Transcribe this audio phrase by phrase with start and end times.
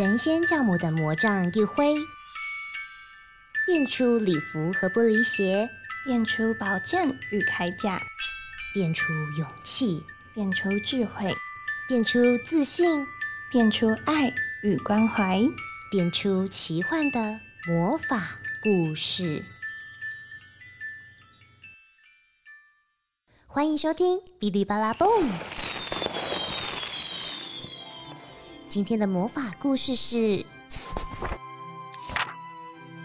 [0.00, 1.94] 神仙教母的魔杖一挥，
[3.66, 5.68] 变出礼服和玻璃鞋，
[6.06, 8.00] 变出宝剑与铠甲，
[8.72, 11.30] 变出勇气，变出智慧，
[11.86, 13.06] 变出自信，
[13.52, 14.32] 变出爱
[14.62, 15.42] 与关怀，
[15.90, 19.44] 变出奇幻的魔法故事。
[23.46, 24.94] 欢迎收听《哔哩吧啦》。
[28.70, 30.46] 今天的魔法故事是：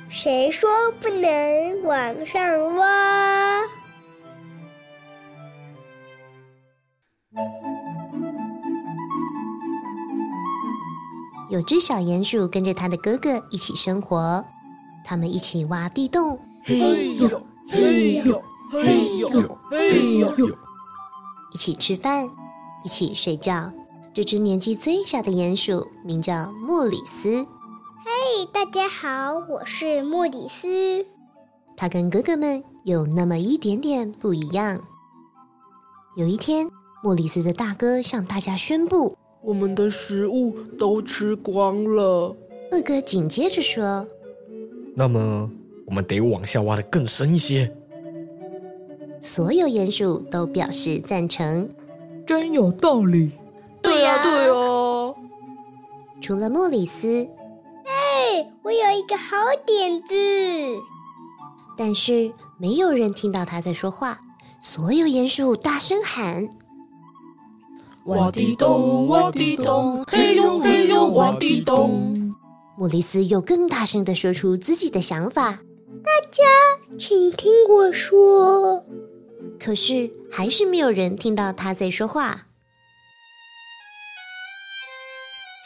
[0.08, 0.70] 谁说
[1.02, 3.62] 不能往上挖？
[11.50, 14.46] 有只小鼹鼠跟着它的哥哥一起生活，
[15.04, 20.58] 他们一起挖地洞，嘿呦嘿呦嘿呦嘿呦，
[21.54, 22.30] 一起吃饭，
[22.84, 23.74] 一起睡觉。
[24.16, 27.30] 这只年纪最小的鼹鼠名叫莫里斯。
[27.36, 31.06] 嘿，大家好，我是莫里斯。
[31.76, 34.80] 他跟哥哥们有那么一点点不一样。
[36.16, 36.66] 有一天，
[37.04, 42.34] 莫里斯的大哥向大家宣布：“我们的食物都吃光了。”
[42.72, 44.08] 二哥紧接着说
[44.96, 45.52] ：“那么，
[45.86, 47.70] 我们得往下挖的更深一些。”
[49.20, 51.70] 所有鼹鼠都表示赞成。
[52.26, 53.34] 真有道理。
[53.86, 55.16] 对呀，对哦。
[56.22, 57.30] 除了莫里斯，
[57.86, 60.16] 哎，我有一个好点子。
[61.78, 64.20] 但是没有人听到他在说话。
[64.62, 66.50] 所有鼹鼠大声喊
[68.06, 72.34] ：“挖地洞，挖地洞，嘿呦嘿呦，挖地洞。”
[72.76, 75.60] 莫里斯又更大声的说出自己的想法
[76.04, 76.44] ：“大家
[76.98, 78.84] 请听我说。”
[79.64, 82.45] 可是还是没有人听到他在说话。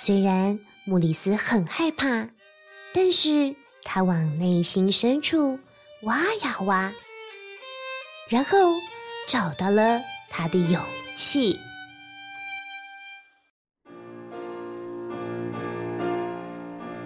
[0.02, 2.30] 虽然莫里斯很害怕，
[2.94, 5.60] 但是他往内心深处
[6.04, 6.94] 挖呀挖，
[8.30, 8.58] 然后
[9.28, 10.00] 找到了
[10.30, 10.82] 他的勇
[11.16, 11.60] 气。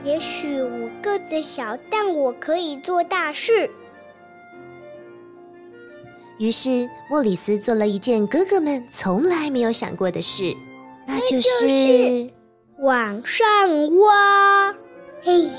[0.03, 3.71] 也许我个子小，但我可以做大事。
[6.37, 10.55] 于是莫里斯做了一件哥哥们从来没有想过的事，
[11.07, 12.31] 那就是。
[12.79, 13.45] 往上
[13.99, 14.71] 挖，
[15.21, 15.49] 嘿呦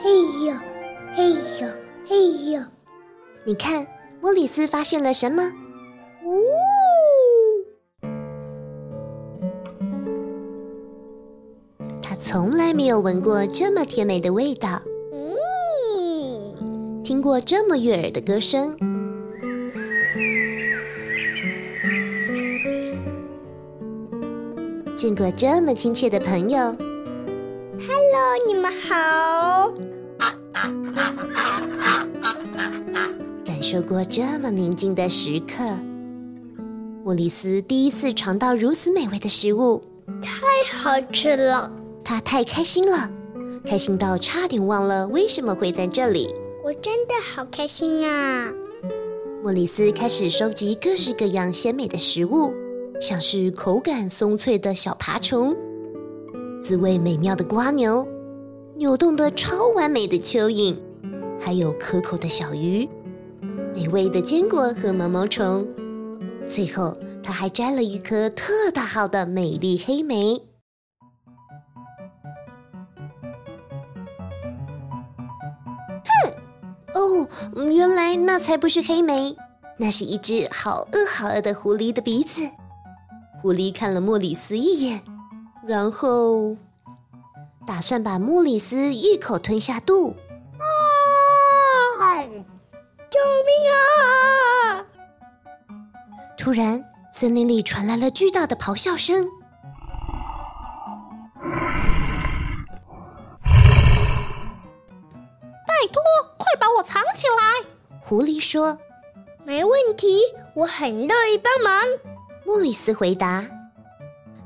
[0.00, 0.10] 嘿
[0.44, 0.52] 呦
[1.14, 1.30] 嘿
[1.60, 1.68] 呦
[2.06, 2.60] 嘿呦！
[3.44, 3.86] 你看，
[4.20, 5.52] 莫里斯发现了什么？
[6.24, 6.42] 呜！
[12.02, 14.82] 他从来没有闻过这么甜美的味道，
[15.12, 18.76] 嗯，听过这么悦耳的歌声。
[25.08, 29.72] 见过这么亲切的朋友，Hello，你们好。
[33.42, 35.64] 感受过这么宁静的时刻，
[37.02, 39.80] 莫里斯第一次尝到如此美味的食物，
[40.20, 41.72] 太好吃了。
[42.04, 43.10] 他太开心了，
[43.64, 46.28] 开心到差点忘了为什么会在这里。
[46.62, 48.52] 我真的好开心啊！
[49.42, 52.52] 莫里斯开始收集各式各样鲜美的食物。
[53.00, 55.56] 像是口感松脆的小爬虫，
[56.60, 58.06] 滋味美妙的瓜牛，
[58.76, 60.76] 扭动的超完美的蚯蚓，
[61.40, 62.88] 还有可口的小鱼，
[63.72, 65.66] 美味的坚果和毛毛虫。
[66.44, 70.42] 最后，他还摘了一颗特大号的美丽黑莓。
[76.04, 76.34] 哼！
[76.94, 77.28] 哦，
[77.70, 79.36] 原来那才不是黑莓，
[79.76, 82.48] 那是一只好饿好饿的狐狸的鼻子。
[83.40, 85.00] 狐狸看了莫里斯一眼，
[85.64, 86.56] 然后
[87.64, 90.16] 打算把莫里斯一口吞下肚。
[90.58, 90.66] 啊！
[93.08, 94.84] 救命啊！
[96.36, 99.24] 突然，森林里传来了巨大的咆哮声。
[105.64, 106.02] 拜托，
[106.36, 107.68] 快把我藏起来！
[108.04, 108.76] 狐狸说
[109.46, 110.22] ：“没问题，
[110.54, 111.80] 我很乐意帮忙。”
[112.48, 113.44] 莫里斯回答：“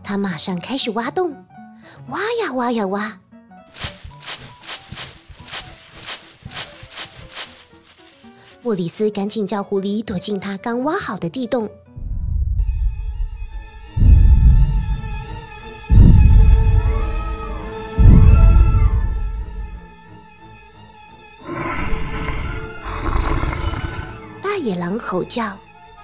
[0.03, 1.47] 他马上开始挖洞，
[2.09, 3.21] 挖呀挖呀挖。
[8.61, 11.71] 莫里斯赶紧叫狐狸躲进他刚挖好的地洞。
[24.43, 25.57] 大野狼吼叫。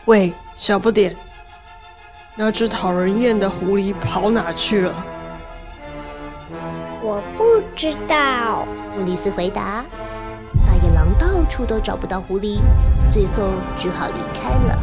[0.04, 1.14] 喂，小不点，
[2.40, 4.94] 那只讨人厌的狐狸跑哪去了？
[7.02, 8.64] 我不知道。
[8.94, 9.84] 莫里斯回答。
[10.64, 12.60] 大野狼到处都找不到狐狸，
[13.12, 14.78] 最后只好离开了。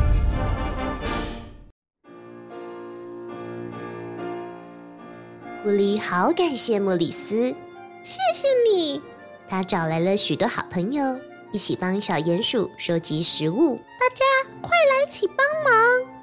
[5.63, 7.55] 狐狸好感谢莫里斯，
[8.03, 9.01] 谢谢你。
[9.47, 11.17] 他找来了许多好朋友，
[11.53, 13.77] 一起帮小鼹鼠收集食物。
[13.77, 14.25] 大家
[14.61, 16.14] 快来一起帮忙！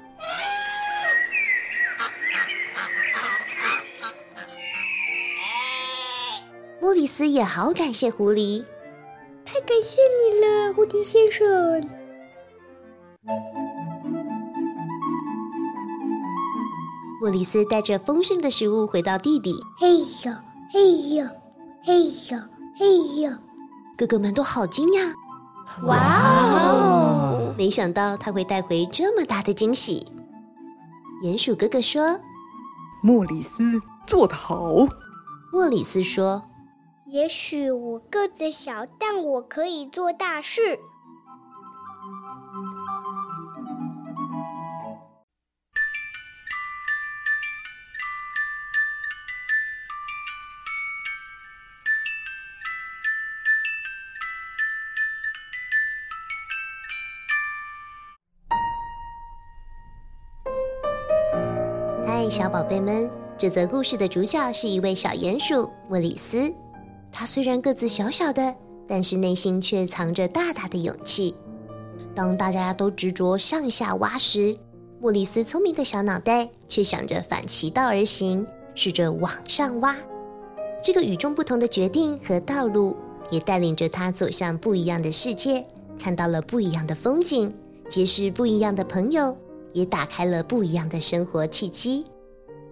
[6.93, 8.63] 莫里斯也好感谢狐狸，
[9.43, 11.83] 太感谢你了，狐狸先生。
[17.19, 19.55] 莫里斯带着丰盛的食物回到地底。
[19.75, 20.31] 嘿呦，
[20.71, 21.27] 嘿呦，
[21.81, 22.39] 嘿呦，
[22.77, 23.31] 嘿呦！
[23.97, 25.11] 哥哥们都好惊讶。
[25.87, 25.97] 哇
[26.61, 27.55] 哦！
[27.57, 30.05] 没想到他会带回这么大的惊喜。
[31.23, 32.19] 鼹鼠哥哥说
[33.01, 34.75] ：“莫里斯做得好。”
[35.51, 36.39] 莫里斯说
[37.13, 40.79] ：“也许我个子小，但我可以做大事。”
[62.07, 63.07] 嗨，小宝贝们！
[63.37, 66.51] 这则故事的主角是一位小鼹鼠莫里斯。
[67.13, 68.55] 他虽然个子小小的，
[68.87, 71.35] 但是内心却藏着大大的勇气。
[72.15, 74.57] 当大家都执着向下挖时，
[74.99, 78.45] 莫里斯聪明的小脑袋却想着反其道而行，
[78.75, 79.95] 试着往上挖。
[80.83, 82.97] 这个与众不同的决定和道路，
[83.29, 85.65] 也带领着他走向不一样的世界，
[85.97, 87.53] 看到了不一样的风景，
[87.87, 89.37] 结识不一样的朋友。
[89.73, 92.05] 也打开了不一样的生活契机。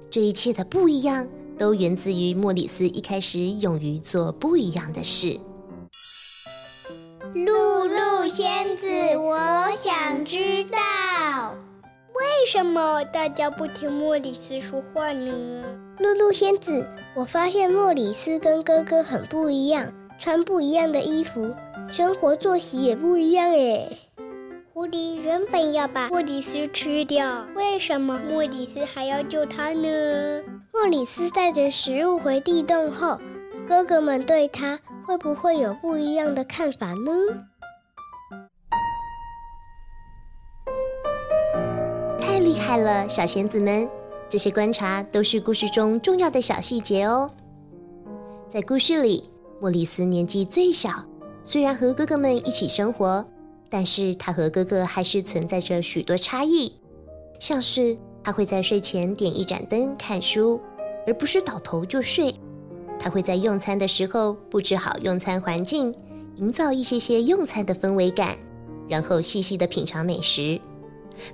[0.08, 1.28] 这一切的不一样，
[1.62, 5.40] 都源自于莫里斯一开始勇于做不一样的事。
[7.36, 11.54] 露露仙子，我想知道，
[12.16, 15.32] 为什么大家不听莫里斯说话呢？
[16.00, 21.54] 露露仙子，我发现莫里斯跟哥哥很不一样，穿不一样的衣服，
[21.92, 24.00] 生活作息也不一样诶。
[24.74, 30.42] 狐狸原本要把莫里斯吃掉，为什么莫里斯还要救他呢？
[30.74, 33.20] 莫里斯带着食物回地洞后，
[33.68, 37.12] 哥哥们对他会不会有不一样的看法呢？
[42.20, 43.90] 太厉害了，小仙子们！
[44.30, 47.30] 这些观察都是故事中重要的小细节哦。
[48.48, 49.30] 在故事里，
[49.60, 50.90] 莫里斯年纪最小，
[51.44, 53.26] 虽然和哥哥们一起生活。
[53.74, 56.74] 但是他和哥哥还是存在着许多差异，
[57.40, 60.60] 像是他会在睡前点一盏灯看书，
[61.08, 62.34] 而不是倒头就睡。
[63.00, 65.94] 他会在用餐的时候布置好用餐环境，
[66.36, 68.38] 营造一些些用餐的氛围感，
[68.88, 70.60] 然后细细的品尝美食。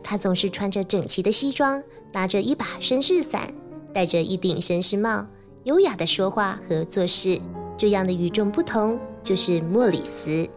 [0.02, 1.84] 他总是穿着整齐的西装，
[2.14, 3.54] 拿着一把绅士伞，
[3.94, 5.28] 戴着一顶绅士帽，
[5.66, 7.40] 优雅的说话和做事。
[7.78, 10.48] 这样的与众不同，就是莫里斯。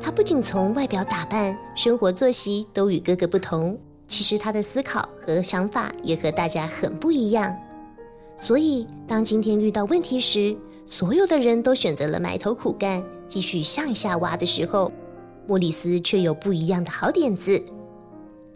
[0.00, 3.78] 他不仅从外表打扮、生活作息都与哥哥不同，
[4.10, 7.56] 其实他的思考和想法也和大家很不一样。
[8.36, 14.90] 所以，当今天遇到问题时，所有的人都选择了埋头苦干，继续向下挖的时候，
[15.46, 17.62] 莫里斯却有不一样的好点子。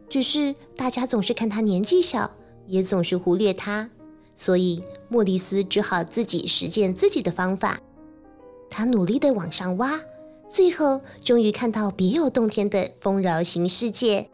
[0.09, 2.29] 只是大家总是看他年纪小，
[2.67, 3.89] 也总是忽略他，
[4.35, 7.79] 所以莫里斯只好自己实践自己的方法。
[8.69, 10.01] 他努力的往上挖。
[10.49, 14.29] 最后，终于看到别有洞天的丰饶型世界。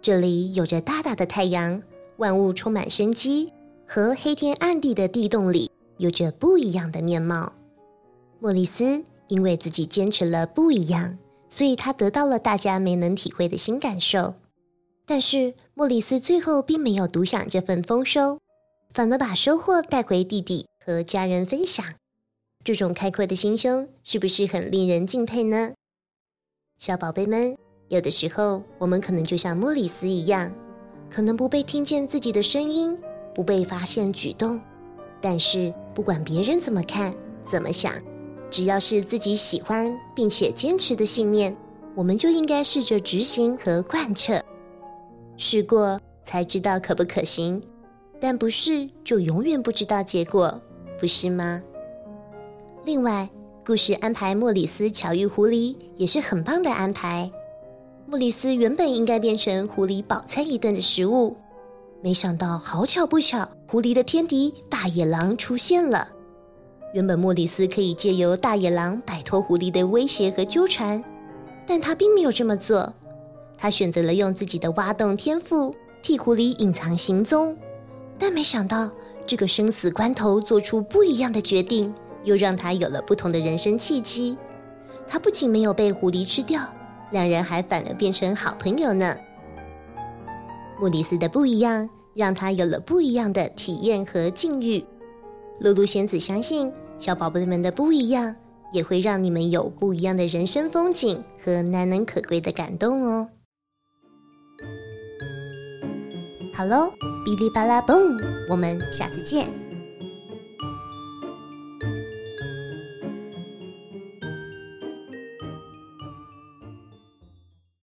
[0.00, 1.82] 这里有着大大的太阳，
[2.18, 3.52] 万物充满生机，
[3.86, 7.52] 和黑天暗地的地洞里有着不一样的面貌。
[8.38, 14.34] 莫里斯因为自己坚持了不一样，所以他得到了大家没能体会的新感受。
[15.04, 18.38] 但是，莫里斯最后并没有独享这份丰收，
[18.92, 21.84] 反而把收获带回地底和家人分享。
[22.62, 25.72] 这种开阔的心胸是不是很令人敬佩呢？
[26.78, 27.56] 小宝贝们，
[27.88, 30.52] 有的时候我们可能就像莫里斯一样，
[31.10, 32.96] 可能不被听见自己的声音，
[33.34, 34.60] 不被发现举动，
[35.20, 37.14] 但是不管别人怎么看、
[37.50, 37.92] 怎么想，
[38.50, 41.56] 只要是自己喜欢并且坚持的信念，
[41.94, 44.38] 我们就应该试着执行和贯彻。
[45.38, 47.62] 试过才知道可不可行，
[48.20, 50.60] 但不是就永远不知道结果，
[51.00, 51.62] 不是吗？
[52.84, 53.30] 另外，
[53.64, 57.30] 故事安排莫里斯巧遇狐狸也是很棒的安排。
[58.10, 61.36] 莫里斯原本应该变成狐狸饱餐一顿的食物，
[62.00, 66.08] 没想到好巧不巧，狐狸的天敌大野狼出现了。
[66.94, 71.04] 原本莫里斯可以借由大野狼摆脱狐狸的威胁和纠缠，
[71.66, 72.90] 但他并没有这么做。
[73.58, 77.54] 他选择了用自己的挖洞天赋替狐狸隐藏行踪，
[78.18, 78.90] 但没想到
[79.26, 81.94] 这个生死关头做出不一样的决定。
[82.24, 84.36] 又让他有了不同的人生契机。
[85.06, 86.60] 他不仅没有被狐狸吃掉，
[87.10, 89.16] 两人还反而变成好朋友呢。
[90.80, 94.84] 莫里斯的不一样，让他有了不一样的体验和境遇。
[95.60, 98.36] 露露仙子相信，小宝贝们的不一样，
[98.72, 103.28] 也会让你们有不一样的人生风景和难能可贵的感动哦。
[106.54, 106.92] 好喽，
[107.24, 108.16] 哔哩吧啦嘣，
[108.48, 109.67] 我们下次见。